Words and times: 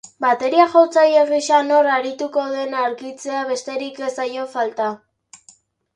Bateria-jotzaile 0.23 1.19
gisa 1.31 1.59
nor 1.67 1.89
arituko 1.99 2.47
den 2.55 2.73
argitzea 2.87 3.47
besterik 3.53 4.03
ez 4.09 4.13
zaio 4.21 4.51
falta. 4.55 4.93